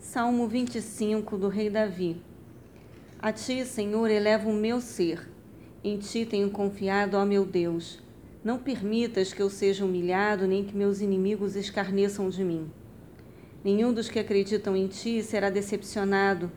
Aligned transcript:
Salmo 0.00 0.46
25 0.46 1.36
do 1.36 1.48
Rei 1.48 1.68
Davi. 1.68 2.22
A 3.18 3.32
ti, 3.32 3.64
Senhor, 3.66 4.08
elevo 4.08 4.48
o 4.48 4.54
meu 4.54 4.80
ser. 4.80 5.28
Em 5.82 5.98
ti 5.98 6.24
tenho 6.24 6.50
confiado, 6.50 7.16
ó 7.16 7.24
meu 7.26 7.44
Deus. 7.44 7.98
Não 8.42 8.58
permitas 8.58 9.32
que 9.32 9.42
eu 9.42 9.50
seja 9.50 9.84
humilhado, 9.84 10.46
nem 10.46 10.64
que 10.64 10.74
meus 10.74 11.00
inimigos 11.00 11.56
escarneçam 11.56 12.30
de 12.30 12.44
mim. 12.44 12.70
Nenhum 13.62 13.92
dos 13.92 14.08
que 14.08 14.20
acreditam 14.20 14.76
em 14.76 14.86
ti 14.86 15.20
será 15.20 15.50
decepcionado. 15.50 16.50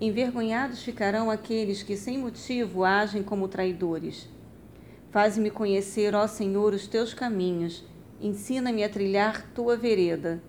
Envergonhados 0.00 0.82
ficarão 0.82 1.30
aqueles 1.30 1.84
que, 1.84 1.96
sem 1.96 2.18
motivo, 2.18 2.84
agem 2.84 3.22
como 3.22 3.46
traidores. 3.46 4.28
Faze-me 5.12 5.50
conhecer, 5.50 6.16
ó 6.16 6.26
Senhor, 6.26 6.74
os 6.74 6.88
teus 6.88 7.14
caminhos. 7.14 7.84
Ensina-me 8.20 8.82
a 8.82 8.88
trilhar 8.88 9.48
tua 9.54 9.76
vereda. 9.76 10.42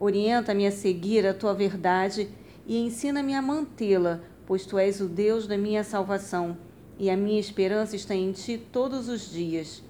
Orienta-me 0.00 0.66
a 0.66 0.70
seguir 0.70 1.26
a 1.26 1.34
tua 1.34 1.52
verdade 1.52 2.28
e 2.66 2.78
ensina-me 2.78 3.34
a 3.34 3.42
mantê-la, 3.42 4.20
pois 4.46 4.64
tu 4.64 4.78
és 4.78 5.00
o 5.00 5.08
Deus 5.08 5.46
da 5.46 5.58
minha 5.58 5.82
salvação 5.82 6.56
e 6.98 7.10
a 7.10 7.16
minha 7.16 7.40
esperança 7.40 7.96
está 7.96 8.14
em 8.14 8.30
ti 8.30 8.58
todos 8.58 9.08
os 9.08 9.30
dias. 9.30 9.82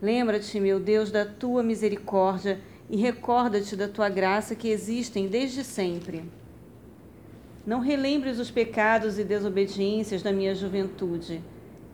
Lembra-te, 0.00 0.60
meu 0.60 0.78
Deus, 0.78 1.10
da 1.10 1.24
tua 1.24 1.62
misericórdia 1.62 2.60
e 2.88 2.96
recorda-te 2.96 3.74
da 3.74 3.88
tua 3.88 4.08
graça 4.08 4.54
que 4.54 4.68
existem 4.68 5.26
desde 5.26 5.64
sempre. 5.64 6.24
Não 7.66 7.80
relembres 7.80 8.38
os 8.38 8.50
pecados 8.50 9.18
e 9.18 9.24
desobediências 9.24 10.22
da 10.22 10.32
minha 10.32 10.54
juventude. 10.54 11.42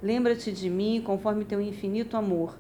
Lembra-te 0.03 0.51
de 0.51 0.69
mim 0.69 1.01
conforme 1.01 1.45
teu 1.45 1.61
infinito 1.61 2.17
amor. 2.17 2.59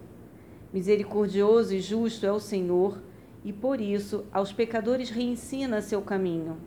Misericordioso 0.73 1.75
e 1.75 1.81
justo 1.81 2.25
é 2.25 2.33
o 2.33 2.39
Senhor 2.39 2.99
e 3.45 3.53
por 3.53 3.81
isso 3.81 4.25
aos 4.33 4.53
pecadores 4.53 5.11
reensina 5.11 5.81
seu 5.81 6.03
caminho. 6.03 6.59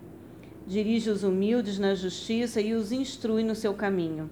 Dirige 0.65 1.09
os 1.09 1.23
humildes 1.23 1.77
na 1.77 1.93
justiça 1.93 2.61
e 2.61 2.73
os 2.73 2.91
instrui 2.91 3.43
no 3.43 3.55
seu 3.55 3.73
caminho. 3.73 4.29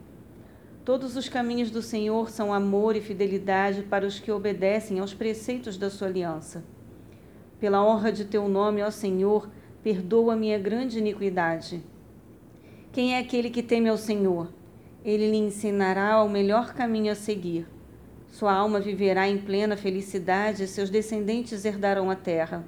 Todos 0.84 1.16
os 1.16 1.30
caminhos 1.30 1.69
do 1.69 1.81
Senhor 1.81 2.30
são 2.30 2.53
amor 2.53 2.95
e 2.95 3.02
fidelidade 3.02 3.84
para 3.84 4.06
os 4.06 4.19
que 4.19 4.31
obedecem 4.31 5.00
aos 5.00 5.14
preceitos 5.14 5.78
da 5.78 5.89
sua 5.89 6.08
aliança. 6.08 6.64
Pela 7.59 7.86
honra 7.86 8.12
de 8.12 8.25
teu 8.25 8.47
nome, 8.50 8.81
ó 8.81 8.89
Senhor, 8.89 9.47
perdoa 9.84 10.36
minha 10.36 10.58
grande 10.58 10.97
iniquidade. 10.97 11.84
Quem 12.92 13.16
é 13.16 13.19
aquele 13.19 13.52
que 13.52 13.62
teme 13.62 13.89
ao 13.89 13.97
Senhor? 13.97 14.50
Ele 15.06 15.30
lhe 15.30 15.38
ensinará 15.38 16.23
o 16.23 16.30
melhor 16.30 16.73
caminho 16.73 17.12
a 17.12 17.16
seguir. 17.16 17.67
Sua 18.32 18.54
alma 18.54 18.80
viverá 18.80 19.28
em 19.28 19.38
plena 19.38 19.76
felicidade 19.76 20.64
e 20.64 20.68
seus 20.68 20.90
descendentes 20.90 21.66
herdarão 21.66 22.10
a 22.10 22.16
terra. 22.16 22.64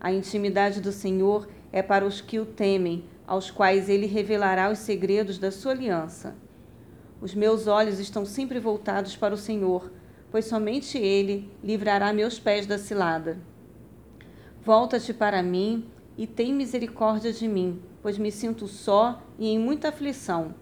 A 0.00 0.12
intimidade 0.12 0.80
do 0.80 0.90
Senhor 0.90 1.48
é 1.70 1.80
para 1.80 2.04
os 2.04 2.20
que 2.20 2.40
o 2.40 2.44
temem, 2.44 3.04
aos 3.24 3.48
quais 3.48 3.88
ele 3.88 4.06
revelará 4.06 4.70
os 4.70 4.80
segredos 4.80 5.38
da 5.38 5.52
sua 5.52 5.70
aliança. 5.70 6.34
Os 7.20 7.32
meus 7.32 7.68
olhos 7.68 8.00
estão 8.00 8.26
sempre 8.26 8.58
voltados 8.58 9.16
para 9.16 9.32
o 9.32 9.38
Senhor, 9.38 9.92
pois 10.32 10.46
somente 10.46 10.98
ele 10.98 11.48
livrará 11.62 12.12
meus 12.12 12.40
pés 12.40 12.66
da 12.66 12.76
cilada. 12.76 13.38
Volta-te 14.64 15.14
para 15.14 15.44
mim 15.44 15.86
e 16.18 16.26
tem 16.26 16.52
misericórdia 16.52 17.32
de 17.32 17.46
mim, 17.46 17.80
pois 18.02 18.18
me 18.18 18.32
sinto 18.32 18.66
só 18.66 19.22
e 19.38 19.48
em 19.48 19.60
muita 19.60 19.90
aflição. 19.90 20.56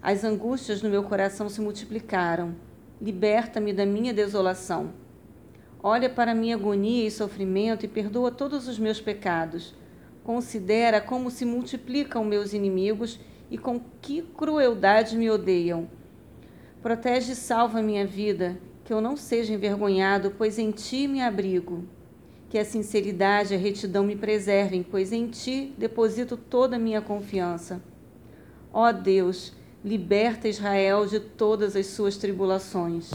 As 0.00 0.24
angústias 0.24 0.80
no 0.80 0.88
meu 0.88 1.02
coração 1.02 1.50
se 1.50 1.60
multiplicaram 1.60 2.54
liberta-me 3.04 3.70
da 3.70 3.84
minha 3.84 4.14
desolação. 4.14 4.94
Olha 5.82 6.08
para 6.08 6.34
minha 6.34 6.56
agonia 6.56 7.06
e 7.06 7.10
sofrimento 7.10 7.84
e 7.84 7.88
perdoa 7.88 8.30
todos 8.30 8.66
os 8.66 8.78
meus 8.78 8.98
pecados. 8.98 9.74
Considera 10.22 11.02
como 11.02 11.30
se 11.30 11.44
multiplicam 11.44 12.24
meus 12.24 12.54
inimigos 12.54 13.20
e 13.50 13.58
com 13.58 13.78
que 14.00 14.22
crueldade 14.22 15.18
me 15.18 15.28
odeiam. 15.28 15.86
Protege 16.80 17.32
e 17.32 17.36
salva 17.36 17.82
minha 17.82 18.06
vida, 18.06 18.58
que 18.82 18.92
eu 18.92 19.02
não 19.02 19.18
seja 19.18 19.52
envergonhado, 19.52 20.32
pois 20.38 20.58
em 20.58 20.70
ti 20.70 21.06
me 21.06 21.20
abrigo. 21.20 21.84
Que 22.48 22.58
a 22.58 22.64
sinceridade 22.64 23.52
e 23.52 23.56
a 23.56 23.60
retidão 23.60 24.02
me 24.02 24.16
preservem, 24.16 24.82
pois 24.82 25.12
em 25.12 25.26
ti 25.26 25.74
deposito 25.76 26.38
toda 26.38 26.76
a 26.76 26.78
minha 26.78 27.02
confiança. 27.02 27.82
Ó 28.72 28.90
Deus, 28.92 29.52
Liberta 29.84 30.48
Israel 30.48 31.04
de 31.06 31.20
todas 31.20 31.76
as 31.76 31.88
suas 31.88 32.16
tribulações. 32.16 33.10